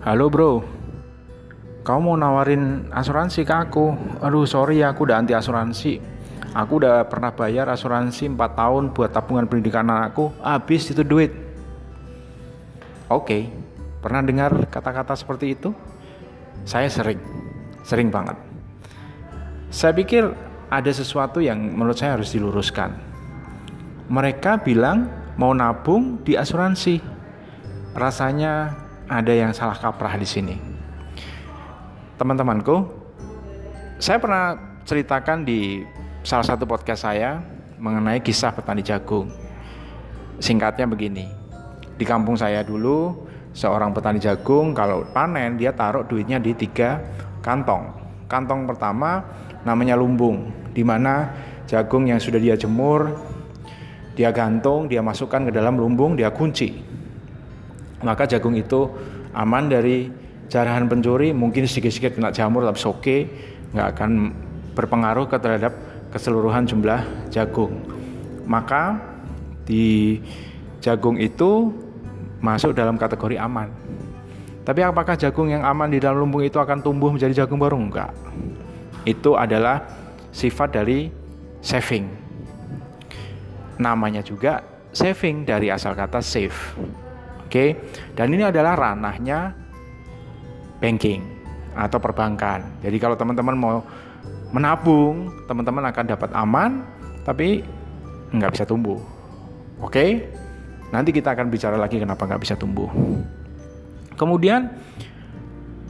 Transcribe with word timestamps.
Halo 0.00 0.32
bro, 0.32 0.64
kamu 1.84 2.00
mau 2.00 2.16
nawarin 2.16 2.88
asuransi 2.88 3.44
ke 3.44 3.52
aku? 3.52 3.92
Aduh 4.24 4.48
sorry 4.48 4.80
ya, 4.80 4.96
aku 4.96 5.04
udah 5.04 5.20
anti 5.20 5.36
asuransi. 5.36 6.00
Aku 6.56 6.80
udah 6.80 7.04
pernah 7.04 7.36
bayar 7.36 7.68
asuransi 7.68 8.32
4 8.32 8.40
tahun 8.56 8.96
buat 8.96 9.12
tabungan 9.12 9.44
pendidikan 9.44 9.92
anakku, 9.92 10.32
habis 10.40 10.88
itu 10.88 11.04
duit. 11.04 11.36
Oke, 13.12 13.52
pernah 14.00 14.24
dengar 14.24 14.72
kata-kata 14.72 15.12
seperti 15.12 15.52
itu? 15.52 15.76
Saya 16.64 16.88
sering, 16.88 17.20
sering 17.84 18.08
banget. 18.08 18.40
Saya 19.68 19.92
pikir 19.92 20.32
ada 20.72 20.90
sesuatu 20.96 21.44
yang 21.44 21.60
menurut 21.60 22.00
saya 22.00 22.16
harus 22.16 22.32
diluruskan. 22.32 22.96
Mereka 24.08 24.64
bilang 24.64 25.12
mau 25.36 25.52
nabung 25.52 26.24
di 26.24 26.40
asuransi. 26.40 27.20
Rasanya 27.92 28.88
ada 29.10 29.34
yang 29.34 29.50
salah 29.50 29.74
kaprah 29.74 30.14
di 30.14 30.22
sini. 30.22 30.54
Teman-temanku, 32.14 32.86
saya 33.98 34.22
pernah 34.22 34.54
ceritakan 34.86 35.42
di 35.42 35.82
salah 36.22 36.46
satu 36.46 36.62
podcast 36.62 37.10
saya 37.10 37.42
mengenai 37.82 38.22
kisah 38.22 38.54
petani 38.54 38.86
jagung. 38.86 39.26
Singkatnya 40.38 40.86
begini, 40.86 41.26
di 41.98 42.04
kampung 42.06 42.38
saya 42.38 42.62
dulu 42.62 43.26
seorang 43.50 43.90
petani 43.90 44.22
jagung 44.22 44.70
kalau 44.78 45.02
panen 45.10 45.58
dia 45.58 45.74
taruh 45.74 46.06
duitnya 46.06 46.38
di 46.38 46.54
tiga 46.54 47.02
kantong. 47.42 47.90
Kantong 48.30 48.62
pertama 48.70 49.26
namanya 49.66 49.98
lumbung, 49.98 50.54
di 50.70 50.86
mana 50.86 51.34
jagung 51.66 52.06
yang 52.06 52.22
sudah 52.22 52.38
dia 52.38 52.54
jemur, 52.54 53.10
dia 54.14 54.30
gantung, 54.30 54.86
dia 54.86 55.02
masukkan 55.02 55.50
ke 55.50 55.50
dalam 55.50 55.74
lumbung, 55.74 56.14
dia 56.14 56.30
kunci 56.30 56.89
maka 58.00 58.24
jagung 58.28 58.56
itu 58.56 58.88
aman 59.36 59.70
dari 59.70 60.10
jarahan 60.50 60.90
pencuri 60.90 61.30
mungkin 61.30 61.64
sedikit-sedikit 61.64 62.18
kena 62.18 62.34
jamur 62.34 62.66
tapi 62.66 62.80
oke 62.82 63.16
nggak 63.70 63.88
akan 63.96 64.10
berpengaruh 64.74 65.30
ke 65.30 65.36
terhadap 65.38 65.72
keseluruhan 66.10 66.66
jumlah 66.66 67.06
jagung. 67.30 67.78
Maka 68.48 68.98
di 69.62 70.18
jagung 70.82 71.20
itu 71.22 71.70
masuk 72.42 72.74
dalam 72.74 72.98
kategori 72.98 73.38
aman. 73.38 73.70
Tapi 74.66 74.80
apakah 74.82 75.14
jagung 75.14 75.54
yang 75.54 75.62
aman 75.62 75.90
di 75.90 76.02
dalam 76.02 76.26
lumbung 76.26 76.42
itu 76.42 76.58
akan 76.58 76.82
tumbuh 76.82 77.14
menjadi 77.14 77.44
jagung 77.46 77.62
baru? 77.62 77.78
Enggak 77.78 78.10
itu 79.08 79.36
adalah 79.36 79.84
sifat 80.30 80.76
dari 80.76 81.08
saving. 81.64 82.08
Namanya 83.80 84.20
juga 84.20 84.60
saving 84.92 85.48
dari 85.48 85.72
asal 85.72 85.96
kata 85.96 86.20
save 86.20 86.56
Oke, 87.50 87.74
dan 88.14 88.30
ini 88.30 88.46
adalah 88.46 88.78
ranahnya 88.78 89.50
banking 90.78 91.18
atau 91.74 91.98
perbankan. 91.98 92.78
Jadi 92.78 92.94
kalau 93.02 93.18
teman-teman 93.18 93.58
mau 93.58 93.82
menabung, 94.54 95.34
teman-teman 95.50 95.90
akan 95.90 96.04
dapat 96.14 96.30
aman, 96.30 96.86
tapi 97.26 97.66
nggak 98.30 98.54
bisa 98.54 98.62
tumbuh. 98.62 99.02
Oke, 99.82 100.30
nanti 100.94 101.10
kita 101.10 101.34
akan 101.34 101.50
bicara 101.50 101.74
lagi 101.74 101.98
kenapa 101.98 102.22
nggak 102.22 102.38
bisa 102.38 102.54
tumbuh. 102.54 102.86
Kemudian 104.14 104.70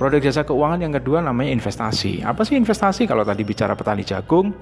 produk 0.00 0.16
jasa 0.16 0.48
keuangan 0.48 0.80
yang 0.80 0.96
kedua 0.96 1.20
namanya 1.20 1.52
investasi. 1.52 2.24
Apa 2.24 2.40
sih 2.48 2.56
investasi? 2.56 3.04
Kalau 3.04 3.20
tadi 3.20 3.44
bicara 3.44 3.76
petani 3.76 4.00
jagung, 4.00 4.56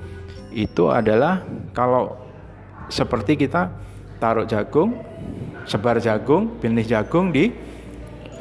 itu 0.51 0.91
adalah 0.91 1.47
kalau 1.71 2.19
seperti 2.91 3.39
kita 3.39 3.71
taruh 4.19 4.45
jagung 4.45 4.95
sebar 5.69 6.01
jagung, 6.01 6.49
benih 6.59 6.89
jagung 6.89 7.29
di 7.29 7.53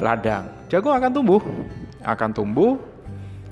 ladang. 0.00 0.48
Jagung 0.72 0.96
akan 0.96 1.10
tumbuh, 1.12 1.40
akan 2.00 2.30
tumbuh, 2.32 2.80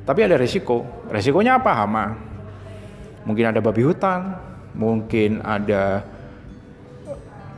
tapi 0.09 0.25
ada 0.25 0.41
risiko. 0.41 0.83
Risikonya 1.13 1.61
apa? 1.61 1.77
Hama. 1.77 2.17
Mungkin 3.29 3.53
ada 3.53 3.61
babi 3.61 3.85
hutan, 3.85 4.33
mungkin 4.73 5.45
ada 5.45 6.03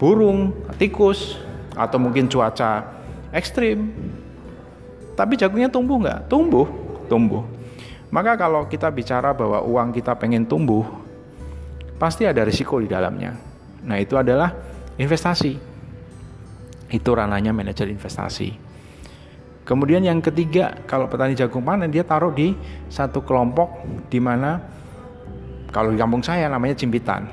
burung, 0.03 0.51
tikus, 0.75 1.39
atau 1.79 2.03
mungkin 2.03 2.27
cuaca 2.27 2.83
ekstrim. 3.31 3.95
Tapi 5.15 5.39
jagungnya 5.39 5.71
tumbuh 5.71 6.03
nggak? 6.03 6.27
Tumbuh, 6.27 6.67
tumbuh. 7.07 7.47
Maka 8.09 8.35
kalau 8.35 8.65
kita 8.67 8.89
bicara 8.91 9.35
bahwa 9.37 9.61
uang 9.63 9.93
kita 9.93 10.17
pengen 10.17 10.49
tumbuh, 10.49 10.87
pasti 12.01 12.25
ada 12.25 12.41
risiko 12.47 12.81
di 12.81 12.89
dalamnya. 12.89 13.48
Nah 13.87 13.97
itu 14.01 14.19
adalah 14.19 14.55
investasi 14.99 15.69
itu 16.89 17.11
ranahnya 17.13 17.53
manajer 17.53 17.89
investasi. 17.89 18.57
Kemudian 19.69 20.01
yang 20.01 20.25
ketiga, 20.25 20.81
kalau 20.89 21.13
petani 21.13 21.37
jagung 21.37 21.61
panen 21.61 21.93
dia 21.93 22.01
taruh 22.01 22.33
di 22.33 22.57
satu 22.89 23.21
kelompok 23.21 23.85
di 24.09 24.17
mana 24.17 24.57
kalau 25.69 25.93
di 25.93 26.01
kampung 26.01 26.25
saya 26.25 26.49
namanya 26.49 26.73
cimpitan. 26.81 27.29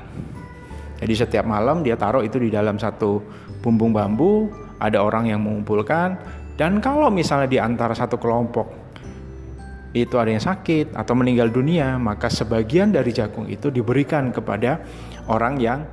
Jadi 1.00 1.12
setiap 1.16 1.48
malam 1.48 1.80
dia 1.80 1.96
taruh 1.96 2.20
itu 2.20 2.36
di 2.36 2.52
dalam 2.52 2.76
satu 2.76 3.24
bumbung 3.64 3.96
bambu, 3.96 4.52
ada 4.76 5.00
orang 5.00 5.32
yang 5.32 5.40
mengumpulkan 5.40 6.20
dan 6.60 6.80
kalau 6.84 7.08
misalnya 7.08 7.48
di 7.48 7.56
antara 7.56 7.96
satu 7.96 8.20
kelompok 8.20 8.68
itu 9.96 10.20
ada 10.20 10.28
yang 10.28 10.44
sakit 10.44 10.92
atau 10.92 11.16
meninggal 11.16 11.48
dunia, 11.48 11.96
maka 11.96 12.28
sebagian 12.28 12.92
dari 12.92 13.16
jagung 13.16 13.48
itu 13.48 13.72
diberikan 13.72 14.28
kepada 14.28 14.84
orang 15.32 15.56
yang 15.56 15.88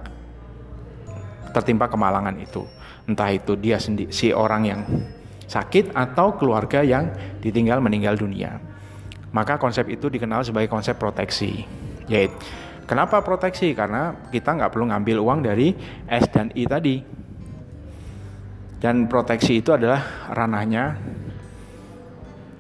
tertimpa 1.53 1.87
kemalangan 1.87 2.33
itu 2.41 2.65
entah 3.07 3.29
itu 3.31 3.55
dia 3.59 3.79
sendiri 3.79 4.11
si 4.15 4.31
orang 4.31 4.63
yang 4.63 4.81
sakit 5.43 5.91
atau 5.93 6.39
keluarga 6.39 6.81
yang 6.81 7.11
ditinggal 7.43 7.83
meninggal 7.83 8.15
dunia. 8.15 8.57
Maka 9.33 9.57
konsep 9.57 9.89
itu 9.89 10.07
dikenal 10.07 10.45
sebagai 10.45 10.69
konsep 10.69 10.95
proteksi. 10.95 11.65
Yaitu 12.07 12.33
kenapa 12.85 13.19
proteksi? 13.25 13.73
Karena 13.73 14.29
kita 14.29 14.55
nggak 14.55 14.71
perlu 14.71 14.89
ngambil 14.93 15.17
uang 15.19 15.39
dari 15.43 15.73
S 16.07 16.25
dan 16.29 16.53
I 16.53 16.63
tadi. 16.69 16.97
Dan 18.79 19.07
proteksi 19.07 19.63
itu 19.63 19.71
adalah 19.71 20.27
ranahnya 20.31 20.99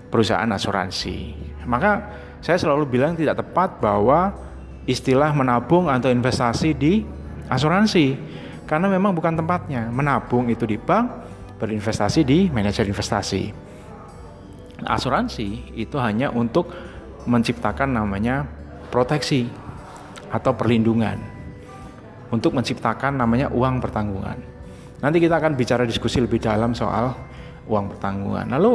perusahaan 0.07 0.47
asuransi. 0.47 1.35
Maka 1.67 1.91
saya 2.39 2.55
selalu 2.59 2.87
bilang 2.89 3.13
tidak 3.15 3.43
tepat 3.43 3.79
bahwa 3.83 4.31
istilah 4.87 5.31
menabung 5.35 5.91
atau 5.91 6.11
investasi 6.11 6.75
di 6.75 7.03
asuransi 7.47 8.32
karena 8.63 8.87
memang 8.87 9.11
bukan 9.11 9.35
tempatnya. 9.35 9.91
Menabung 9.91 10.47
itu 10.47 10.63
di 10.63 10.79
bank, 10.79 11.11
berinvestasi 11.59 12.21
di 12.23 12.47
manajer 12.47 12.87
investasi. 12.87 13.51
Asuransi 14.83 15.75
itu 15.79 15.95
hanya 15.99 16.31
untuk 16.31 16.71
menciptakan 17.23 17.95
namanya 17.95 18.47
proteksi 18.91 19.47
atau 20.31 20.51
perlindungan. 20.55 21.19
Untuk 22.33 22.57
menciptakan 22.57 23.13
namanya 23.13 23.53
uang 23.53 23.77
pertanggungan. 23.77 24.39
Nanti 25.03 25.21
kita 25.21 25.37
akan 25.37 25.53
bicara 25.53 25.83
diskusi 25.85 26.17
lebih 26.23 26.41
dalam 26.41 26.73
soal 26.73 27.13
uang 27.69 27.93
pertanggungan. 27.93 28.49
Lalu 28.49 28.73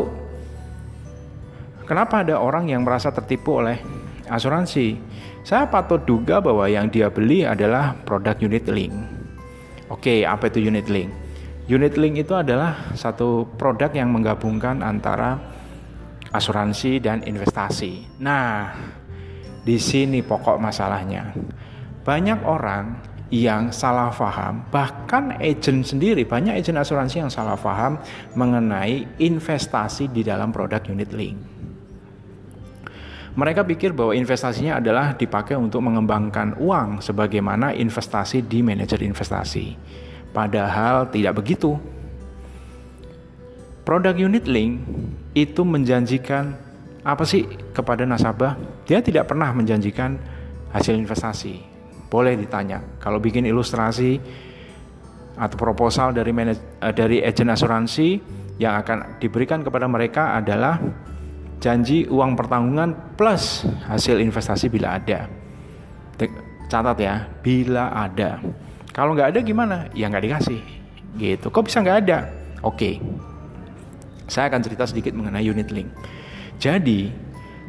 kenapa 1.88 2.22
ada 2.22 2.38
orang 2.38 2.70
yang 2.70 2.86
merasa 2.86 3.10
tertipu 3.10 3.58
oleh 3.58 3.82
asuransi? 4.30 4.94
Saya 5.42 5.66
patut 5.66 6.04
duga 6.04 6.38
bahwa 6.38 6.68
yang 6.68 6.92
dia 6.92 7.08
beli 7.08 7.42
adalah 7.42 7.96
produk 8.04 8.36
unit 8.38 8.68
link 8.68 9.17
Oke, 9.88 10.28
apa 10.28 10.52
itu 10.52 10.60
unit 10.60 10.86
link? 10.92 11.08
Unit 11.68 11.96
link 11.96 12.20
itu 12.20 12.36
adalah 12.36 12.92
satu 12.92 13.48
produk 13.56 13.88
yang 13.92 14.12
menggabungkan 14.12 14.84
antara 14.84 15.36
asuransi 16.32 17.00
dan 17.00 17.24
investasi. 17.24 18.20
Nah, 18.20 18.72
di 19.64 19.80
sini 19.80 20.20
pokok 20.20 20.60
masalahnya. 20.60 21.32
Banyak 22.04 22.40
orang 22.44 23.00
yang 23.28 23.68
salah 23.68 24.08
paham, 24.08 24.64
bahkan 24.72 25.36
agent 25.40 25.84
sendiri, 25.84 26.24
banyak 26.24 26.56
agent 26.56 26.80
asuransi 26.80 27.24
yang 27.24 27.32
salah 27.32 27.56
paham 27.56 28.00
mengenai 28.32 29.20
investasi 29.20 30.08
di 30.08 30.24
dalam 30.24 30.48
produk 30.48 30.80
unit 30.88 31.12
link. 31.12 31.57
Mereka 33.36 33.66
pikir 33.68 33.92
bahwa 33.92 34.16
investasinya 34.16 34.80
adalah 34.80 35.12
dipakai 35.12 35.58
untuk 35.58 35.84
mengembangkan 35.84 36.56
uang 36.56 37.04
sebagaimana 37.04 37.76
investasi 37.76 38.46
di 38.46 38.64
manajer 38.64 39.04
investasi. 39.04 39.76
Padahal 40.32 41.08
tidak 41.12 41.40
begitu. 41.42 41.76
Produk 43.84 44.12
unit 44.12 44.44
link 44.44 44.84
itu 45.32 45.64
menjanjikan 45.64 46.52
apa 47.04 47.24
sih 47.24 47.48
kepada 47.72 48.04
nasabah? 48.04 48.56
Dia 48.84 49.00
tidak 49.00 49.32
pernah 49.32 49.48
menjanjikan 49.56 50.20
hasil 50.76 50.92
investasi. 50.92 51.64
Boleh 52.08 52.36
ditanya, 52.36 52.80
kalau 53.00 53.20
bikin 53.20 53.44
ilustrasi 53.48 54.20
atau 55.38 55.56
proposal 55.56 56.12
dari 56.12 56.32
manajer, 56.32 56.60
eh, 56.80 56.92
dari 56.92 57.16
agen 57.24 57.48
asuransi 57.52 58.08
yang 58.58 58.76
akan 58.80 59.22
diberikan 59.22 59.62
kepada 59.62 59.86
mereka 59.86 60.34
adalah 60.34 60.80
janji 61.58 62.06
uang 62.06 62.38
pertanggungan 62.38 63.14
plus 63.18 63.66
hasil 63.86 64.18
investasi 64.22 64.70
bila 64.70 64.98
ada. 64.98 65.26
Catat 66.68 66.98
ya, 67.00 67.24
bila 67.40 67.90
ada. 67.94 68.42
Kalau 68.92 69.14
nggak 69.14 69.34
ada 69.34 69.40
gimana? 69.40 69.76
Ya 69.94 70.10
nggak 70.10 70.24
dikasih. 70.26 70.60
Gitu. 71.16 71.46
Kok 71.48 71.64
bisa 71.70 71.80
nggak 71.80 71.98
ada? 72.06 72.18
Oke. 72.62 72.98
Saya 74.28 74.52
akan 74.52 74.60
cerita 74.60 74.84
sedikit 74.84 75.16
mengenai 75.16 75.46
unit 75.46 75.72
link. 75.72 75.88
Jadi, 76.60 77.08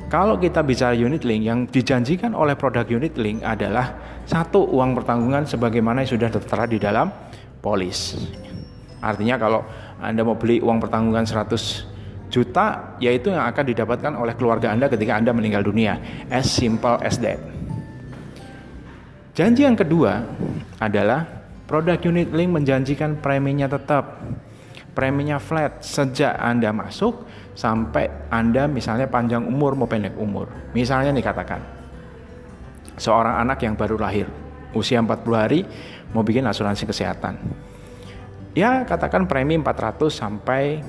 kalau 0.09 0.41
kita 0.41 0.65
bicara 0.65 0.97
unit 0.97 1.21
link 1.23 1.45
yang 1.45 1.69
dijanjikan 1.69 2.33
oleh 2.33 2.57
produk 2.57 2.83
unit 2.89 3.15
link 3.15 3.45
adalah 3.45 3.93
satu 4.25 4.65
uang 4.67 4.97
pertanggungan 4.97 5.45
sebagaimana 5.45 6.03
yang 6.03 6.11
sudah 6.17 6.29
tertera 6.33 6.65
di 6.65 6.81
dalam 6.81 7.13
polis. 7.61 8.17
Artinya 8.99 9.39
kalau 9.39 9.63
Anda 10.01 10.25
mau 10.25 10.35
beli 10.35 10.59
uang 10.59 10.83
pertanggungan 10.83 11.23
100 11.23 11.88
juta, 12.29 12.95
yaitu 13.01 13.33
yang 13.33 13.43
akan 13.49 13.63
didapatkan 13.73 14.13
oleh 14.13 14.37
keluarga 14.37 14.69
Anda 14.69 14.87
ketika 14.87 15.17
Anda 15.17 15.33
meninggal 15.33 15.65
dunia. 15.65 15.97
As 16.29 16.47
simple 16.47 17.01
as 17.01 17.17
that. 17.19 17.41
Janji 19.33 19.65
yang 19.65 19.75
kedua 19.75 20.23
adalah 20.77 21.25
produk 21.65 21.97
unit 22.05 22.29
link 22.29 22.49
menjanjikan 22.53 23.17
preminya 23.17 23.65
tetap. 23.65 24.21
Preminya 24.93 25.39
flat 25.39 25.79
sejak 25.85 26.35
Anda 26.37 26.75
masuk 26.75 27.23
sampai 27.55 28.09
Anda 28.27 28.67
misalnya 28.67 29.07
panjang 29.07 29.45
umur 29.45 29.77
mau 29.77 29.87
pendek 29.87 30.17
umur. 30.19 30.49
Misalnya 30.75 31.15
nih 31.15 31.23
katakan 31.23 31.61
seorang 32.99 33.39
anak 33.39 33.63
yang 33.63 33.79
baru 33.79 33.95
lahir 33.95 34.27
usia 34.75 34.99
40 34.99 35.23
hari 35.33 35.63
mau 36.11 36.21
bikin 36.25 36.45
asuransi 36.45 36.83
kesehatan. 36.89 37.39
Ya 38.57 38.83
katakan 38.83 39.29
premi 39.29 39.55
400 39.55 40.09
sampai 40.09 40.81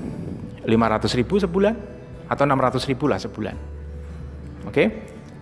500 0.64 1.18
ribu 1.18 1.40
sebulan 1.40 1.74
atau 2.30 2.44
600 2.46 2.90
ribu 2.90 3.04
lah 3.10 3.18
sebulan. 3.18 3.56
Oke, 4.68 4.84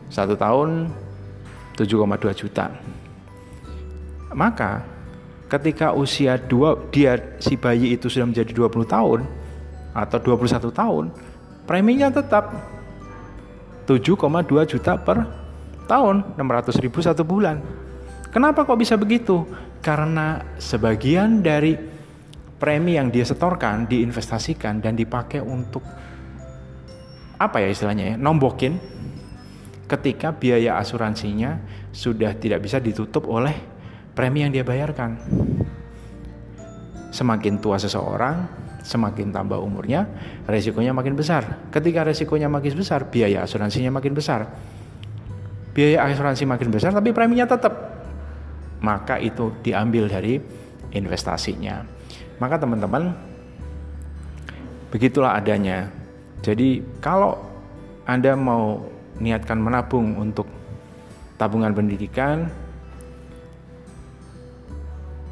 satu 0.08 0.38
tahun 0.38 0.88
7,2 1.76 2.32
juta. 2.34 2.72
Maka 4.32 4.84
ketika 5.48 5.96
usia 5.96 6.36
dua 6.36 6.76
dia 6.92 7.16
si 7.40 7.56
bayi 7.56 7.96
itu 7.96 8.06
sudah 8.12 8.28
menjadi 8.28 8.52
20 8.52 8.84
tahun 8.84 9.20
atau 9.96 10.18
21 10.36 10.70
tahun, 10.70 11.04
preminya 11.64 12.08
tetap 12.12 12.52
7,2 13.88 14.68
juta 14.68 15.00
per 15.00 15.24
tahun, 15.88 16.36
600 16.36 16.84
ribu 16.84 17.00
satu 17.00 17.24
bulan. 17.24 17.64
Kenapa 18.28 18.68
kok 18.68 18.76
bisa 18.76 19.00
begitu? 19.00 19.48
Karena 19.80 20.44
sebagian 20.60 21.40
dari 21.40 21.97
premi 22.58 22.98
yang 22.98 23.08
dia 23.14 23.22
setorkan 23.22 23.86
diinvestasikan 23.86 24.82
dan 24.82 24.98
dipakai 24.98 25.38
untuk 25.38 25.82
apa 27.38 27.62
ya 27.62 27.70
istilahnya 27.70 28.14
ya, 28.14 28.16
nombokin 28.18 28.82
ketika 29.86 30.34
biaya 30.34 30.76
asuransinya 30.82 31.62
sudah 31.94 32.34
tidak 32.36 32.66
bisa 32.66 32.82
ditutup 32.82 33.24
oleh 33.30 33.54
premi 34.12 34.42
yang 34.42 34.50
dia 34.52 34.66
bayarkan. 34.66 35.16
Semakin 37.08 37.56
tua 37.62 37.80
seseorang, 37.80 38.44
semakin 38.84 39.32
tambah 39.32 39.56
umurnya, 39.56 40.04
resikonya 40.44 40.92
makin 40.92 41.16
besar. 41.16 41.70
Ketika 41.72 42.04
resikonya 42.04 42.52
makin 42.52 42.76
besar, 42.76 43.08
biaya 43.08 43.48
asuransinya 43.48 43.88
makin 43.88 44.12
besar. 44.12 44.44
Biaya 45.72 46.04
asuransi 46.04 46.44
makin 46.44 46.68
besar, 46.68 46.92
tapi 46.92 47.14
preminya 47.16 47.48
tetap. 47.48 47.72
Maka 48.84 49.16
itu 49.22 49.56
diambil 49.64 50.10
dari 50.10 50.36
investasinya. 50.92 51.97
Maka 52.38 52.54
teman-teman, 52.58 53.14
begitulah 54.94 55.34
adanya. 55.34 55.90
Jadi 56.38 56.86
kalau 57.02 57.34
Anda 58.06 58.38
mau 58.38 58.86
niatkan 59.18 59.58
menabung 59.58 60.14
untuk 60.14 60.46
tabungan 61.34 61.74
pendidikan, 61.74 62.46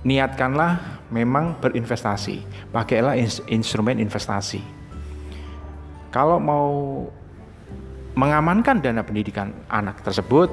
niatkanlah 0.02 1.02
memang 1.14 1.54
berinvestasi, 1.62 2.42
pakailah 2.74 3.14
instrumen 3.46 4.02
investasi. 4.02 4.62
Kalau 6.10 6.42
mau 6.42 6.66
mengamankan 8.18 8.82
dana 8.82 9.06
pendidikan 9.06 9.54
anak 9.70 10.02
tersebut, 10.02 10.50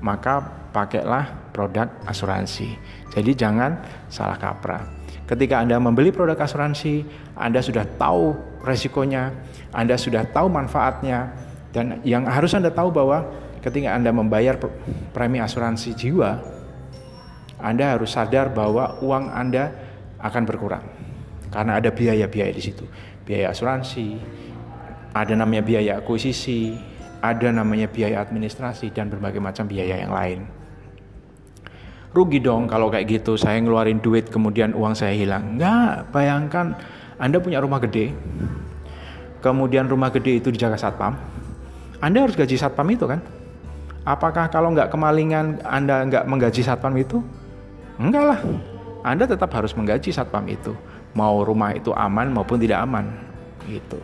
maka 0.00 0.63
pakailah 0.74 1.54
produk 1.54 1.86
asuransi. 2.04 2.74
Jadi 3.14 3.38
jangan 3.38 3.78
salah 4.10 4.34
kaprah. 4.34 4.82
Ketika 5.24 5.62
Anda 5.62 5.78
membeli 5.78 6.10
produk 6.10 6.36
asuransi, 6.36 7.06
Anda 7.38 7.62
sudah 7.62 7.86
tahu 7.96 8.34
resikonya, 8.66 9.30
Anda 9.70 9.94
sudah 9.94 10.26
tahu 10.26 10.50
manfaatnya, 10.50 11.30
dan 11.70 12.02
yang 12.02 12.26
harus 12.26 12.52
Anda 12.52 12.74
tahu 12.74 12.90
bahwa 12.90 13.24
ketika 13.62 13.94
Anda 13.94 14.10
membayar 14.10 14.58
premi 15.14 15.40
asuransi 15.40 15.94
jiwa, 15.96 16.54
anda 17.64 17.96
harus 17.96 18.12
sadar 18.12 18.52
bahwa 18.52 19.00
uang 19.00 19.32
Anda 19.32 19.72
akan 20.20 20.42
berkurang 20.44 20.84
karena 21.48 21.80
ada 21.80 21.88
biaya-biaya 21.88 22.52
di 22.52 22.60
situ. 22.60 22.84
Biaya 23.24 23.56
asuransi, 23.56 24.20
ada 25.16 25.32
namanya 25.32 25.64
biaya 25.64 25.96
akuisisi, 25.96 26.76
ada 27.24 27.48
namanya 27.48 27.88
biaya 27.88 28.20
administrasi 28.20 28.92
dan 28.92 29.08
berbagai 29.08 29.40
macam 29.40 29.64
biaya 29.64 29.96
yang 29.96 30.12
lain. 30.12 30.44
Rugi 32.14 32.38
dong 32.38 32.70
kalau 32.70 32.94
kayak 32.94 33.10
gitu 33.10 33.34
saya 33.34 33.58
ngeluarin 33.58 33.98
duit 33.98 34.30
kemudian 34.30 34.70
uang 34.70 34.94
saya 34.94 35.18
hilang. 35.18 35.58
Enggak, 35.58 36.14
bayangkan 36.14 36.78
Anda 37.18 37.42
punya 37.42 37.58
rumah 37.58 37.82
gede. 37.82 38.14
Kemudian 39.42 39.90
rumah 39.90 40.14
gede 40.14 40.38
itu 40.38 40.54
dijaga 40.54 40.78
satpam. 40.78 41.18
Anda 41.98 42.22
harus 42.22 42.38
gaji 42.38 42.54
satpam 42.54 42.86
itu 42.94 43.10
kan? 43.10 43.18
Apakah 44.06 44.46
kalau 44.46 44.70
nggak 44.70 44.94
kemalingan 44.94 45.58
Anda 45.66 46.06
nggak 46.06 46.24
menggaji 46.30 46.62
satpam 46.62 46.94
itu? 46.94 47.18
Enggak 47.98 48.24
lah, 48.30 48.40
Anda 49.02 49.26
tetap 49.26 49.50
harus 49.54 49.74
menggaji 49.74 50.14
satpam 50.14 50.46
itu, 50.46 50.70
mau 51.18 51.42
rumah 51.42 51.74
itu 51.74 51.90
aman 51.94 52.30
maupun 52.30 52.62
tidak 52.62 52.82
aman, 52.82 53.10
gitu. 53.66 53.98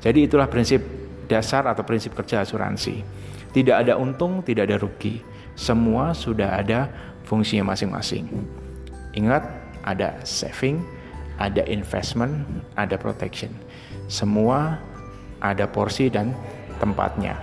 Jadi 0.00 0.28
itulah 0.28 0.48
prinsip 0.48 0.84
dasar 1.26 1.64
atau 1.64 1.82
prinsip 1.82 2.12
kerja 2.12 2.44
asuransi. 2.44 3.00
Tidak 3.54 3.74
ada 3.74 3.96
untung, 3.96 4.44
tidak 4.44 4.68
ada 4.68 4.76
rugi. 4.76 5.24
Semua 5.54 6.12
sudah 6.12 6.58
ada 6.58 6.90
fungsinya 7.24 7.72
masing-masing. 7.72 8.28
Ingat, 9.16 9.44
ada 9.84 10.16
saving, 10.24 10.80
ada 11.36 11.64
investment, 11.66 12.46
ada 12.78 12.96
protection. 12.96 13.50
Semua 14.06 14.78
ada 15.40 15.68
porsi 15.68 16.08
dan 16.08 16.32
tempatnya. 16.80 17.36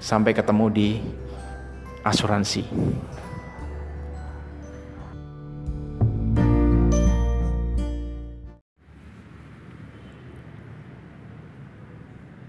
Sampai 0.00 0.32
ketemu 0.32 0.66
di 0.72 0.88
asuransi. 2.04 2.64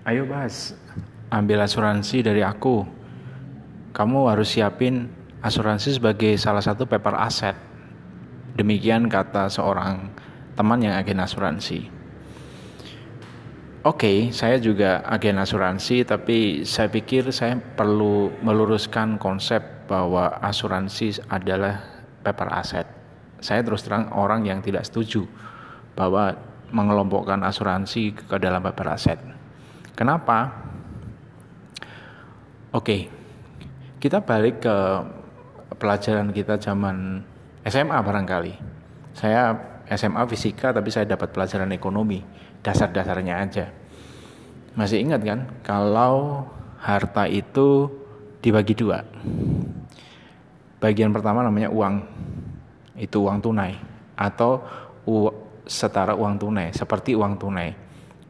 Ayo 0.02 0.28
bahas, 0.28 0.76
ambil 1.32 1.64
asuransi 1.64 2.20
dari 2.20 2.44
aku. 2.44 2.84
Kamu 3.96 4.28
harus 4.28 4.52
siapin 4.52 5.08
asuransi 5.42 5.98
sebagai 5.98 6.38
salah 6.38 6.62
satu 6.62 6.86
paper 6.86 7.18
aset. 7.18 7.58
Demikian 8.56 9.10
kata 9.10 9.50
seorang 9.50 10.14
teman 10.54 10.80
yang 10.82 10.96
agen 10.96 11.22
asuransi. 11.22 11.90
Oke, 13.82 13.98
okay, 13.98 14.18
saya 14.30 14.62
juga 14.62 15.02
agen 15.10 15.42
asuransi, 15.42 16.06
tapi 16.06 16.62
saya 16.62 16.86
pikir 16.94 17.34
saya 17.34 17.58
perlu 17.58 18.30
meluruskan 18.46 19.18
konsep 19.18 19.90
bahwa 19.90 20.38
asuransi 20.38 21.18
adalah 21.34 21.82
paper 22.22 22.50
aset. 22.54 22.86
Saya 23.42 23.66
terus 23.66 23.82
terang 23.82 24.14
orang 24.14 24.46
yang 24.46 24.62
tidak 24.62 24.86
setuju 24.86 25.26
bahwa 25.98 26.38
mengelompokkan 26.70 27.42
asuransi 27.42 28.14
ke 28.14 28.38
dalam 28.38 28.64
paper 28.64 28.88
aset 28.96 29.20
Kenapa? 30.02 30.50
Oke, 32.74 33.06
kita 34.00 34.24
balik 34.24 34.64
ke 34.64 34.76
pelajaran 35.76 36.32
kita 36.36 36.60
zaman 36.60 37.24
SMA 37.64 37.98
barangkali. 38.00 38.54
Saya 39.16 39.56
SMA 39.92 40.24
fisika 40.28 40.72
tapi 40.72 40.88
saya 40.88 41.08
dapat 41.08 41.36
pelajaran 41.36 41.72
ekonomi, 41.76 42.24
dasar-dasarnya 42.64 43.36
aja. 43.44 43.66
Masih 44.76 45.04
ingat 45.04 45.22
kan 45.24 45.40
kalau 45.62 46.48
harta 46.80 47.28
itu 47.28 47.92
dibagi 48.40 48.74
dua. 48.74 49.04
Bagian 50.82 51.14
pertama 51.14 51.44
namanya 51.46 51.70
uang. 51.70 52.02
Itu 52.98 53.28
uang 53.28 53.42
tunai 53.44 53.76
atau 54.18 54.62
setara 55.66 56.14
uang 56.14 56.38
tunai, 56.38 56.70
seperti 56.74 57.18
uang 57.18 57.38
tunai. 57.38 57.74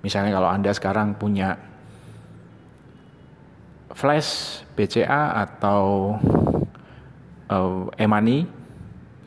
Misalnya 0.01 0.33
kalau 0.33 0.49
Anda 0.49 0.71
sekarang 0.73 1.13
punya 1.15 1.55
flash 3.93 4.63
BCA 4.73 5.35
atau 5.45 6.15
uh, 7.51 7.91
e-money 7.99 8.47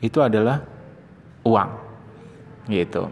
itu 0.01 0.19
adalah 0.19 0.65
uang 1.45 1.69
gitu. 2.67 3.05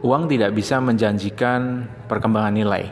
Uang 0.00 0.32
tidak 0.32 0.56
bisa 0.56 0.80
menjanjikan 0.80 1.84
perkembangan 2.08 2.56
nilai. 2.56 2.88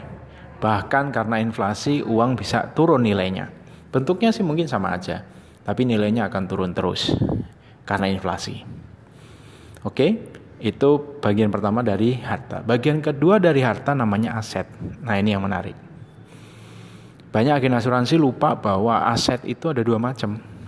Bahkan 0.61 1.09
karena 1.09 1.41
inflasi 1.41 2.05
uang 2.05 2.37
bisa 2.37 2.69
turun 2.77 3.01
nilainya. 3.01 3.49
Bentuknya 3.89 4.29
sih 4.29 4.45
mungkin 4.45 4.69
sama 4.69 4.93
aja, 4.93 5.25
tapi 5.65 5.89
nilainya 5.89 6.29
akan 6.29 6.43
turun 6.45 6.71
terus 6.77 7.09
karena 7.89 8.05
inflasi. 8.05 8.61
Oke? 9.81 10.37
Itu 10.59 11.17
bagian 11.23 11.49
pertama 11.49 11.81
dari 11.81 12.19
harta. 12.19 12.61
Bagian 12.61 12.99
kedua 13.01 13.39
dari 13.41 13.63
harta 13.63 13.95
namanya 13.95 14.37
aset. 14.37 14.67
Nah, 15.01 15.15
ini 15.17 15.31
yang 15.33 15.41
menarik. 15.41 15.73
Banyak 17.31 17.63
agen 17.63 17.79
asuransi 17.79 18.19
lupa 18.19 18.59
bahwa 18.59 19.07
aset 19.07 19.41
itu 19.47 19.71
ada 19.71 19.81
dua 19.81 19.97
macam. 19.97 20.58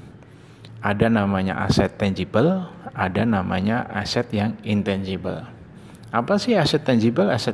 Ada 0.82 1.14
namanya 1.14 1.62
aset 1.62 1.94
tangible, 1.94 2.66
ada 2.98 3.22
namanya 3.22 3.86
aset 3.94 4.26
yang 4.34 4.58
intangible. 4.66 5.46
Apa 6.10 6.42
sih 6.42 6.58
aset 6.58 6.82
tangible? 6.82 7.30
Aset 7.30 7.54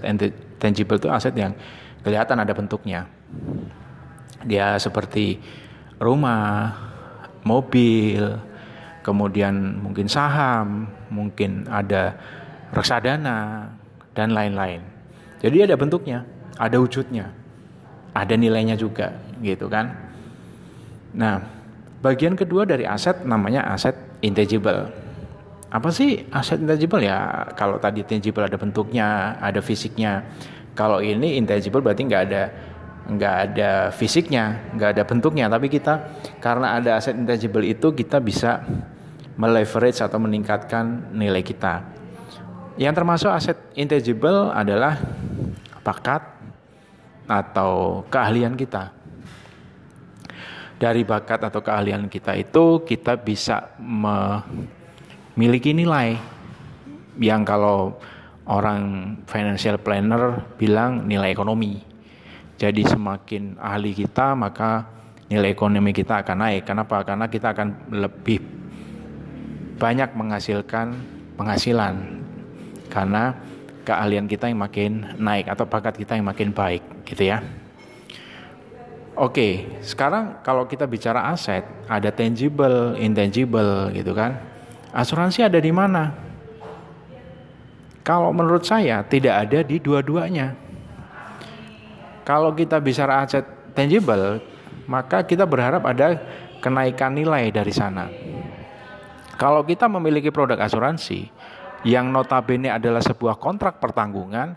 tangible 0.57 0.95
itu 0.95 1.11
aset 1.11 1.35
yang 1.35 1.51
kelihatan 2.07 2.39
ada 2.39 2.55
bentuknya. 2.55 3.03
Dia 4.47 4.79
seperti 4.79 5.43
rumah, 5.99 6.71
mobil, 7.43 8.39
kemudian 9.03 9.75
mungkin 9.83 10.07
saham, 10.07 10.87
mungkin 11.11 11.67
ada 11.67 12.15
reksadana 12.71 13.67
dan 14.15 14.31
lain-lain. 14.31 14.83
Jadi 15.43 15.67
ada 15.67 15.75
bentuknya, 15.75 16.23
ada 16.55 16.79
wujudnya, 16.79 17.31
ada 18.15 18.33
nilainya 18.39 18.79
juga, 18.79 19.13
gitu 19.43 19.67
kan. 19.67 19.93
Nah, 21.11 21.56
bagian 22.01 22.37
kedua 22.37 22.63
dari 22.65 22.85
aset 22.85 23.25
namanya 23.25 23.65
aset 23.73 23.95
intangible. 24.21 24.89
Apa 25.67 25.91
sih 25.91 26.23
aset 26.31 26.61
intangible 26.63 27.03
ya? 27.03 27.47
Kalau 27.57 27.77
tadi 27.81 28.05
tangible 28.07 28.45
ada 28.47 28.55
bentuknya, 28.55 29.35
ada 29.41 29.59
fisiknya. 29.59 30.23
Kalau 30.77 31.01
ini 31.01 31.35
intangible 31.35 31.81
berarti 31.81 32.05
nggak 32.05 32.23
ada 32.29 32.43
nggak 33.07 33.35
ada 33.51 33.71
fisiknya, 33.95 34.67
nggak 34.75 34.89
ada 34.99 35.03
bentuknya, 35.07 35.47
tapi 35.47 35.71
kita 35.71 36.11
karena 36.43 36.75
ada 36.75 36.99
aset 36.99 37.15
intangible 37.15 37.63
itu 37.63 37.95
kita 37.95 38.19
bisa 38.19 38.67
meleverage 39.39 40.03
atau 40.03 40.19
meningkatkan 40.19 41.13
nilai 41.15 41.45
kita. 41.45 41.87
Yang 42.77 42.93
termasuk 42.93 43.31
aset 43.31 43.57
intangible 43.73 44.53
adalah 44.53 44.99
bakat 45.81 46.19
atau 47.25 48.03
keahlian 48.11 48.53
kita. 48.59 48.96
Dari 50.77 51.01
bakat 51.01 51.41
atau 51.41 51.65
keahlian 51.65 52.05
kita 52.05 52.37
itu 52.37 52.85
kita 52.85 53.17
bisa 53.17 53.73
memiliki 53.81 55.73
nilai 55.73 56.13
yang 57.17 57.41
kalau 57.41 57.97
orang 58.45 59.13
financial 59.25 59.81
planner 59.81 60.53
bilang 60.55 61.09
nilai 61.09 61.33
ekonomi. 61.33 61.81
Jadi 62.57 62.85
semakin 62.85 63.57
ahli 63.57 63.93
kita 63.93 64.37
maka 64.37 64.85
nilai 65.29 65.51
ekonomi 65.51 65.91
kita 65.93 66.21
akan 66.21 66.37
naik. 66.45 66.63
Kenapa? 66.65 67.03
Karena 67.03 67.25
kita 67.25 67.57
akan 67.57 67.91
lebih 67.93 68.39
banyak 69.77 70.09
menghasilkan 70.17 70.97
penghasilan 71.37 72.21
karena 72.89 73.37
keahlian 73.85 74.25
kita 74.25 74.49
yang 74.49 74.59
makin 74.59 75.05
naik 75.21 75.45
atau 75.47 75.69
bakat 75.69 75.95
kita 76.01 76.17
yang 76.17 76.25
makin 76.25 76.49
baik 76.49 76.81
gitu 77.05 77.29
ya. 77.29 77.45
Oke, 79.17 79.81
sekarang 79.81 80.45
kalau 80.45 80.69
kita 80.69 80.85
bicara 80.85 81.33
aset, 81.33 81.65
ada 81.89 82.13
tangible, 82.13 82.93
intangible 83.01 83.89
gitu 83.89 84.13
kan. 84.13 84.37
Asuransi 84.93 85.41
ada 85.41 85.57
di 85.57 85.73
mana? 85.73 86.13
Kalau 88.05 88.29
menurut 88.29 88.61
saya 88.61 89.01
tidak 89.01 89.49
ada 89.49 89.65
di 89.65 89.81
dua-duanya. 89.81 90.53
Kalau 92.29 92.53
kita 92.53 92.77
bicara 92.77 93.25
aset 93.25 93.41
tangible, 93.73 94.37
maka 94.85 95.25
kita 95.25 95.49
berharap 95.49 95.81
ada 95.89 96.21
kenaikan 96.61 97.17
nilai 97.17 97.49
dari 97.49 97.73
sana. 97.73 98.13
Kalau 99.33 99.65
kita 99.65 99.89
memiliki 99.89 100.29
produk 100.29 100.61
asuransi 100.61 101.25
yang 101.89 102.13
notabene 102.13 102.69
adalah 102.69 103.01
sebuah 103.01 103.41
kontrak 103.41 103.81
pertanggungan, 103.81 104.53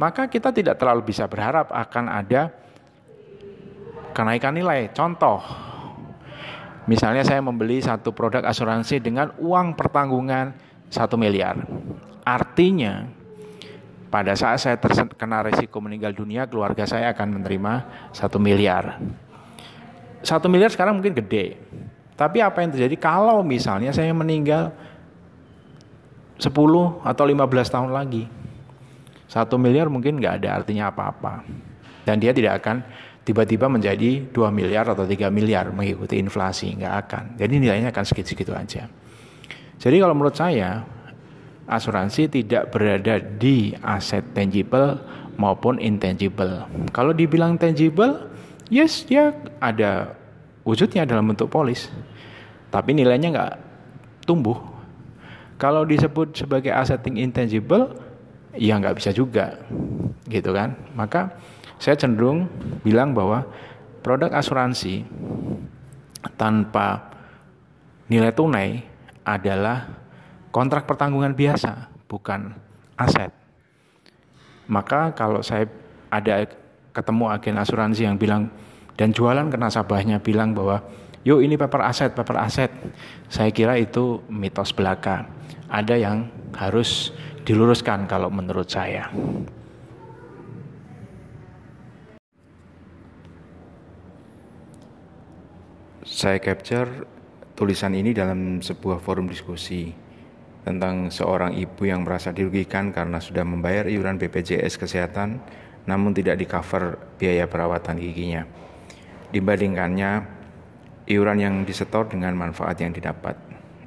maka 0.00 0.24
kita 0.24 0.56
tidak 0.56 0.80
terlalu 0.80 1.12
bisa 1.12 1.28
berharap 1.28 1.68
akan 1.68 2.08
ada 2.08 2.48
kenaikan 4.12 4.54
nilai. 4.54 4.90
Contoh, 4.92 5.42
misalnya 6.86 7.22
saya 7.22 7.42
membeli 7.42 7.82
satu 7.82 8.10
produk 8.10 8.44
asuransi 8.46 9.00
dengan 9.02 9.34
uang 9.38 9.74
pertanggungan 9.74 10.54
satu 10.90 11.14
miliar. 11.14 11.58
Artinya, 12.26 13.06
pada 14.10 14.34
saat 14.34 14.58
saya 14.58 14.76
terkena 14.76 15.46
resiko 15.46 15.78
meninggal 15.78 16.10
dunia, 16.10 16.50
keluarga 16.50 16.82
saya 16.82 17.14
akan 17.14 17.40
menerima 17.40 17.72
satu 18.10 18.42
miliar. 18.42 18.98
Satu 20.20 20.50
miliar 20.52 20.68
sekarang 20.68 21.00
mungkin 21.00 21.16
gede, 21.16 21.56
tapi 22.20 22.44
apa 22.44 22.60
yang 22.60 22.68
terjadi 22.68 23.00
kalau 23.00 23.40
misalnya 23.40 23.96
saya 23.96 24.12
meninggal 24.12 24.76
10 26.36 26.52
atau 27.00 27.24
15 27.24 27.72
tahun 27.72 27.90
lagi? 27.96 28.28
Satu 29.24 29.56
miliar 29.56 29.88
mungkin 29.88 30.20
nggak 30.20 30.44
ada 30.44 30.60
artinya 30.60 30.92
apa-apa. 30.92 31.40
Dan 32.04 32.20
dia 32.20 32.36
tidak 32.36 32.60
akan 32.60 32.84
tiba-tiba 33.30 33.70
menjadi 33.70 34.26
2 34.34 34.34
miliar 34.50 34.90
atau 34.90 35.06
3 35.06 35.30
miliar 35.30 35.70
mengikuti 35.70 36.18
inflasi. 36.18 36.74
Nggak 36.74 36.94
akan. 37.06 37.24
Jadi 37.38 37.54
nilainya 37.62 37.94
akan 37.94 38.04
segitu-segitu 38.04 38.50
aja. 38.50 38.90
Jadi 39.78 39.96
kalau 40.02 40.18
menurut 40.18 40.34
saya, 40.34 40.82
asuransi 41.70 42.26
tidak 42.26 42.74
berada 42.74 43.22
di 43.22 43.70
aset 43.78 44.34
tangible 44.34 44.98
maupun 45.38 45.78
intangible. 45.78 46.66
Kalau 46.90 47.14
dibilang 47.14 47.54
tangible, 47.54 48.26
yes 48.66 49.06
dia 49.06 49.30
ada 49.62 50.18
wujudnya 50.66 51.06
dalam 51.06 51.30
bentuk 51.30 51.48
polis 51.48 51.88
tapi 52.70 52.94
nilainya 52.94 53.28
nggak 53.34 53.54
tumbuh. 54.24 54.56
Kalau 55.60 55.84
disebut 55.84 56.32
sebagai 56.32 56.72
aset 56.72 57.04
intangible, 57.10 57.92
ya 58.56 58.80
nggak 58.80 58.96
bisa 58.96 59.10
juga, 59.12 59.60
gitu 60.24 60.56
kan? 60.56 60.72
Maka 60.96 61.36
saya 61.80 61.96
cenderung 61.96 62.44
bilang 62.84 63.16
bahwa 63.16 63.48
produk 64.04 64.36
asuransi 64.36 65.08
tanpa 66.36 67.08
nilai 68.12 68.36
tunai 68.36 68.84
adalah 69.24 69.88
kontrak 70.52 70.84
pertanggungan 70.84 71.32
biasa, 71.32 71.88
bukan 72.04 72.52
aset. 73.00 73.32
Maka 74.68 75.16
kalau 75.16 75.40
saya 75.40 75.66
ada 76.12 76.44
ketemu 76.92 77.32
agen 77.32 77.56
asuransi 77.56 78.04
yang 78.04 78.20
bilang 78.20 78.52
dan 79.00 79.16
jualan 79.16 79.48
ke 79.48 79.56
nasabahnya 79.56 80.20
bilang 80.20 80.52
bahwa 80.52 80.84
yuk 81.24 81.40
ini 81.40 81.56
paper 81.56 81.80
aset, 81.80 82.12
paper 82.12 82.36
aset. 82.44 82.68
Saya 83.32 83.48
kira 83.56 83.80
itu 83.80 84.20
mitos 84.28 84.76
belaka. 84.76 85.24
Ada 85.72 85.96
yang 85.96 86.28
harus 86.52 87.16
diluruskan 87.48 88.04
kalau 88.04 88.28
menurut 88.28 88.68
saya. 88.68 89.08
Saya 96.10 96.42
capture 96.42 97.06
tulisan 97.54 97.94
ini 97.94 98.10
dalam 98.10 98.58
sebuah 98.58 98.98
forum 98.98 99.30
diskusi 99.30 99.94
tentang 100.66 101.06
seorang 101.06 101.54
ibu 101.54 101.86
yang 101.86 102.02
merasa 102.02 102.34
dirugikan 102.34 102.90
karena 102.90 103.22
sudah 103.22 103.46
membayar 103.46 103.86
iuran 103.86 104.18
BPJS 104.18 104.74
kesehatan 104.74 105.38
namun 105.86 106.10
tidak 106.10 106.42
di 106.42 106.50
cover 106.50 106.98
biaya 107.14 107.46
perawatan 107.46 108.02
giginya. 108.02 108.42
Dibandingkannya 109.30 110.10
iuran 111.06 111.38
yang 111.38 111.54
disetor 111.62 112.10
dengan 112.10 112.34
manfaat 112.34 112.82
yang 112.82 112.90
didapat. 112.90 113.38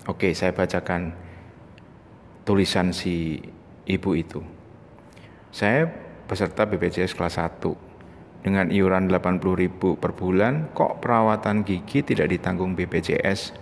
Oke, 0.07 0.31
saya 0.31 0.55
bacakan 0.55 1.11
tulisan 2.47 2.95
si 2.95 3.35
ibu 3.83 4.15
itu. 4.15 4.39
Saya 5.51 5.91
peserta 6.23 6.63
BPJS 6.63 7.19
kelas 7.19 7.35
1 7.35 7.92
dengan 8.43 8.67
iuran 8.67 9.07
80.000 9.07 9.95
per 9.95 10.12
bulan, 10.12 10.67
kok 10.75 11.00
perawatan 11.00 11.63
gigi 11.63 12.03
tidak 12.03 12.27
ditanggung 12.27 12.75
BPJS? 12.75 13.55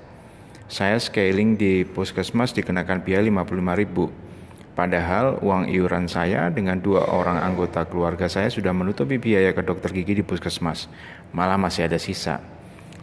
Saya 0.66 0.98
scaling 0.98 1.54
di 1.54 1.86
puskesmas 1.86 2.50
dikenakan 2.58 3.06
biaya 3.06 3.22
55.000. 3.22 4.32
Padahal 4.74 5.38
uang 5.46 5.70
iuran 5.70 6.10
saya 6.10 6.50
dengan 6.50 6.82
dua 6.82 7.06
orang 7.12 7.44
anggota 7.44 7.86
keluarga 7.86 8.26
saya 8.26 8.48
sudah 8.50 8.72
menutupi 8.72 9.22
biaya 9.22 9.54
ke 9.54 9.62
dokter 9.62 9.94
gigi 9.94 10.18
di 10.18 10.26
puskesmas. 10.26 10.90
Malah 11.36 11.60
masih 11.60 11.86
ada 11.86 12.02
sisa. 12.02 12.42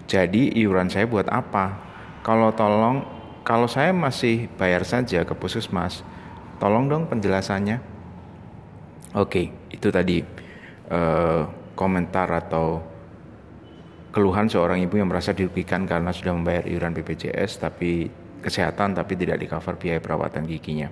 Jadi 0.09 0.59
iuran 0.59 0.89
saya 0.89 1.05
buat 1.05 1.29
apa? 1.29 1.79
Kalau 2.25 2.57
tolong, 2.57 3.05
kalau 3.45 3.69
saya 3.69 3.93
masih 3.93 4.49
bayar 4.57 4.83
saja 4.83 5.23
ke 5.23 5.37
puskesmas, 5.37 6.03
tolong 6.57 6.89
dong 6.89 7.05
penjelasannya. 7.07 7.79
Oke, 9.13 9.53
itu 9.69 9.89
tadi 9.93 10.25
uh, 10.89 11.45
komentar 11.79 12.27
atau 12.35 12.83
keluhan 14.11 14.51
seorang 14.51 14.83
ibu 14.83 14.99
yang 14.99 15.07
merasa 15.07 15.31
dirugikan 15.31 15.87
karena 15.87 16.11
sudah 16.11 16.35
membayar 16.35 16.67
iuran 16.67 16.91
BPJS 16.99 17.63
tapi 17.63 18.11
kesehatan 18.43 18.99
tapi 18.99 19.15
tidak 19.15 19.39
di 19.39 19.47
cover 19.47 19.79
biaya 19.79 20.03
perawatan 20.03 20.43
giginya. 20.51 20.91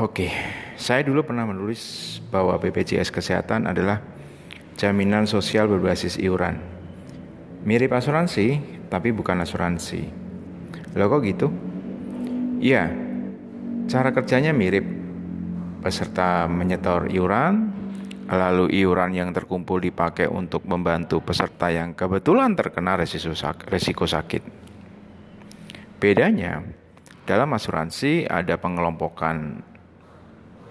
Oke, 0.00 0.32
saya 0.80 1.04
dulu 1.04 1.20
pernah 1.20 1.44
menulis 1.44 2.16
bahwa 2.32 2.56
BPJS 2.56 3.12
kesehatan 3.12 3.68
adalah 3.68 4.00
jaminan 4.80 5.28
sosial 5.28 5.68
berbasis 5.68 6.16
iuran 6.16 6.72
Mirip 7.62 7.94
asuransi, 7.94 8.58
tapi 8.90 9.14
bukan 9.14 9.38
asuransi. 9.38 10.02
Lo 10.98 11.06
kok 11.06 11.22
gitu? 11.22 11.46
Iya, 12.58 12.90
Cara 13.90 14.14
kerjanya 14.14 14.54
mirip. 14.54 14.86
Peserta 15.82 16.46
menyetor 16.46 17.10
iuran, 17.10 17.74
lalu 18.32 18.72
iuran 18.72 19.12
yang 19.12 19.28
terkumpul 19.36 19.76
dipakai 19.76 20.24
untuk 20.24 20.64
membantu 20.64 21.20
peserta 21.20 21.68
yang 21.68 21.92
kebetulan 21.92 22.56
terkena 22.56 22.96
resiko 22.96 24.08
sakit. 24.08 24.42
Bedanya, 26.00 26.64
dalam 27.28 27.52
asuransi 27.52 28.24
ada 28.24 28.56
pengelompokan 28.56 29.60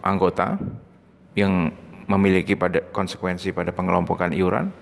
anggota 0.01 0.57
yang 1.37 1.69
memiliki 2.09 2.57
pada 2.57 2.81
konsekuensi 2.91 3.55
pada 3.55 3.71
pengelompokan 3.71 4.33
iuran 4.35 4.73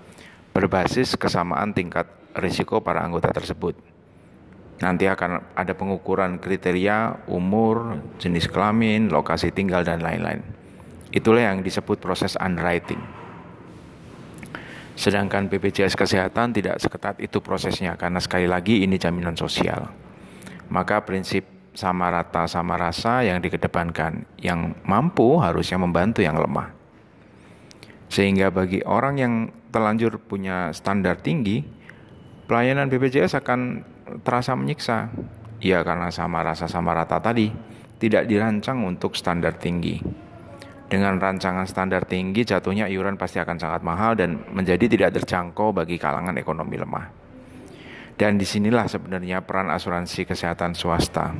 berbasis 0.50 1.14
kesamaan 1.14 1.70
tingkat 1.76 2.08
risiko 2.34 2.82
para 2.82 3.04
anggota 3.04 3.30
tersebut. 3.30 3.78
Nanti 4.80 5.04
akan 5.04 5.52
ada 5.52 5.76
pengukuran 5.76 6.40
kriteria 6.40 7.28
umur, 7.28 8.00
jenis 8.16 8.48
kelamin, 8.48 9.12
lokasi 9.12 9.52
tinggal, 9.52 9.84
dan 9.84 10.00
lain-lain. 10.00 10.40
Itulah 11.10 11.50
yang 11.50 11.66
disebut 11.66 11.98
proses 11.98 12.38
underwriting. 12.38 13.02
Sedangkan 14.94 15.48
BPJS 15.48 15.96
Kesehatan 15.96 16.52
tidak 16.52 16.76
seketat 16.76 17.18
itu 17.24 17.40
prosesnya 17.40 17.96
karena 17.96 18.20
sekali 18.20 18.44
lagi 18.44 18.84
ini 18.84 19.00
jaminan 19.00 19.34
sosial. 19.34 19.90
Maka 20.70 21.02
prinsip 21.02 21.72
sama 21.74 22.12
rata 22.12 22.44
sama 22.44 22.76
rasa 22.76 23.24
yang 23.24 23.40
dikedepankan, 23.40 24.26
yang 24.38 24.76
mampu 24.84 25.40
harusnya 25.40 25.80
membantu 25.80 26.20
yang 26.20 26.36
lemah. 26.36 26.70
Sehingga 28.10 28.50
bagi 28.50 28.82
orang 28.82 29.14
yang 29.16 29.34
terlanjur 29.70 30.18
punya 30.18 30.74
standar 30.74 31.22
tinggi, 31.22 31.62
pelayanan 32.50 32.90
BPJS 32.90 33.38
akan 33.38 33.60
terasa 34.26 34.52
menyiksa. 34.58 35.10
Ya 35.64 35.80
karena 35.80 36.12
sama 36.12 36.44
rasa 36.44 36.68
sama 36.68 36.92
rata 36.92 37.20
tadi 37.24 37.48
tidak 37.96 38.28
dirancang 38.28 38.84
untuk 38.84 39.16
standar 39.16 39.56
tinggi. 39.56 40.28
Dengan 40.90 41.22
rancangan 41.22 41.70
standar 41.70 42.02
tinggi 42.02 42.42
jatuhnya 42.42 42.90
iuran 42.90 43.14
pasti 43.14 43.38
akan 43.38 43.62
sangat 43.62 43.86
mahal 43.86 44.18
dan 44.18 44.42
menjadi 44.50 44.90
tidak 44.90 45.22
terjangkau 45.22 45.70
bagi 45.70 45.94
kalangan 46.02 46.34
ekonomi 46.34 46.74
lemah. 46.74 47.06
Dan 48.18 48.36
di 48.36 48.42
sinilah 48.42 48.90
sebenarnya 48.90 49.46
peran 49.46 49.70
asuransi 49.70 50.26
kesehatan 50.26 50.74
swasta 50.74 51.30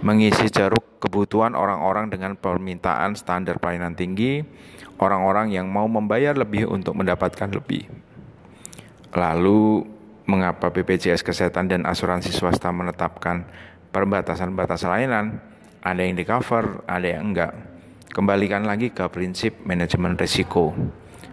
mengisi 0.00 0.48
ceruk 0.48 1.04
kebutuhan 1.04 1.52
orang-orang 1.52 2.08
dengan 2.08 2.34
permintaan 2.34 3.12
standar 3.12 3.60
pelayanan 3.60 3.92
tinggi, 3.92 4.40
orang-orang 4.98 5.52
yang 5.52 5.68
mau 5.68 5.84
membayar 5.86 6.32
lebih 6.32 6.64
untuk 6.66 6.96
mendapatkan 6.96 7.52
lebih. 7.52 7.86
Lalu 9.12 9.84
mengapa 10.24 10.72
BPJS 10.72 11.20
Kesehatan 11.20 11.68
dan 11.68 11.84
asuransi 11.84 12.32
swasta 12.32 12.72
menetapkan 12.72 13.44
perbatasan-batasan 13.92 14.88
layanan, 14.88 15.26
ada 15.84 16.00
yang 16.00 16.16
di 16.16 16.24
cover, 16.24 16.82
ada 16.88 17.06
yang 17.06 17.30
enggak. 17.30 17.52
Kembalikan 18.08 18.64
lagi 18.64 18.90
ke 18.90 19.04
prinsip 19.12 19.62
manajemen 19.68 20.16
risiko, 20.16 20.72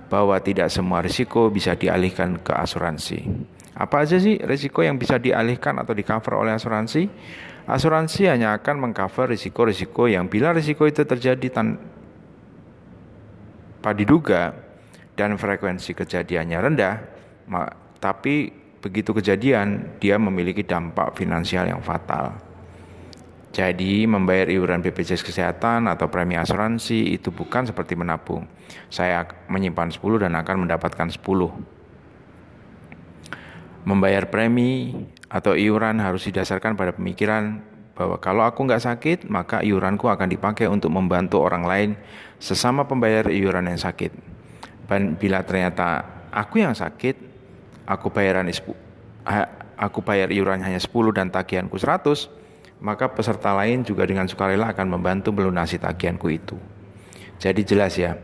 bahwa 0.06 0.38
tidak 0.38 0.70
semua 0.70 1.02
risiko 1.02 1.50
bisa 1.50 1.74
dialihkan 1.74 2.38
ke 2.40 2.54
asuransi. 2.54 3.26
Apa 3.76 4.08
aja 4.08 4.16
sih 4.22 4.40
risiko 4.40 4.86
yang 4.86 4.96
bisa 4.96 5.20
dialihkan 5.20 5.76
atau 5.82 5.92
di 5.92 6.06
cover 6.06 6.40
oleh 6.40 6.56
asuransi? 6.56 7.10
Asuransi 7.66 8.30
hanya 8.30 8.54
akan 8.62 8.78
mengcover 8.88 9.34
risiko-risiko 9.34 10.06
yang 10.06 10.30
bila 10.30 10.54
risiko 10.54 10.86
itu 10.86 11.02
terjadi 11.02 11.50
tanpa 11.50 11.82
diduga 13.98 14.54
dan 15.18 15.34
frekuensi 15.36 15.98
kejadiannya 15.98 16.58
rendah, 16.62 16.96
tapi 17.98 18.54
begitu 18.86 19.18
kejadian 19.18 19.98
dia 19.98 20.22
memiliki 20.22 20.62
dampak 20.62 21.18
finansial 21.18 21.66
yang 21.66 21.82
fatal. 21.82 22.45
Jadi 23.56 24.04
membayar 24.04 24.52
iuran 24.52 24.84
BPJS 24.84 25.24
Kesehatan 25.24 25.88
atau 25.88 26.12
premi 26.12 26.36
asuransi 26.36 27.16
itu 27.16 27.32
bukan 27.32 27.64
seperti 27.64 27.96
menabung. 27.96 28.44
Saya 28.92 29.24
menyimpan 29.48 29.96
10 29.96 30.28
dan 30.28 30.36
akan 30.36 30.68
mendapatkan 30.68 31.08
10. 31.08 31.24
Membayar 33.88 34.28
premi 34.28 34.92
atau 35.32 35.56
iuran 35.56 36.04
harus 36.04 36.28
didasarkan 36.28 36.76
pada 36.76 37.00
pemikiran 37.00 37.64
bahwa 37.96 38.20
kalau 38.20 38.44
aku 38.44 38.68
nggak 38.68 38.84
sakit, 38.84 39.32
maka 39.32 39.64
iuranku 39.64 40.12
akan 40.12 40.28
dipakai 40.28 40.68
untuk 40.68 40.92
membantu 40.92 41.40
orang 41.40 41.64
lain 41.64 41.90
sesama 42.44 42.84
pembayar 42.84 43.32
iuran 43.32 43.72
yang 43.72 43.80
sakit. 43.80 44.12
Dan 44.84 45.16
bila 45.16 45.48
ternyata 45.48 46.04
aku 46.28 46.60
yang 46.60 46.76
sakit, 46.76 47.16
aku 47.88 48.12
bayaran 48.12 48.52
aku 49.80 50.04
bayar 50.04 50.28
iuran 50.28 50.60
hanya 50.60 50.84
10 50.84 50.92
dan 51.16 51.32
tagihanku 51.32 51.80
100, 51.80 52.44
maka 52.84 53.12
peserta 53.12 53.56
lain 53.56 53.84
juga 53.86 54.04
dengan 54.04 54.28
sukarela 54.28 54.72
akan 54.76 55.00
membantu 55.00 55.32
melunasi 55.32 55.80
tagihanku 55.80 56.28
itu. 56.32 56.58
Jadi 57.40 57.62
jelas 57.68 57.96
ya, 57.96 58.16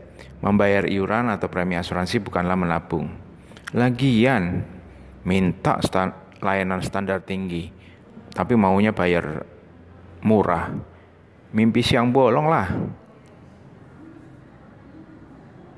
membayar 0.42 0.84
iuran 0.88 1.30
atau 1.30 1.48
premi 1.48 1.76
asuransi 1.76 2.20
bukanlah 2.20 2.56
menabung. 2.56 3.08
Lagian 3.72 4.64
minta 5.24 5.80
stand, 5.80 6.12
layanan 6.42 6.82
standar 6.84 7.24
tinggi, 7.24 7.72
tapi 8.32 8.56
maunya 8.56 8.92
bayar 8.92 9.46
murah. 10.24 10.72
Mimpi 11.52 11.84
siang 11.84 12.10
bolong 12.10 12.48
lah. 12.48 12.68